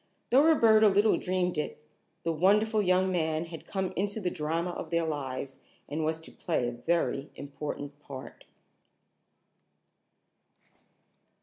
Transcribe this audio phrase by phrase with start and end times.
[0.31, 1.77] Though Roberta little dreamed it,
[2.23, 6.31] the wonderful young man had come into the drama of their lives, and was to
[6.31, 8.45] play a very important part.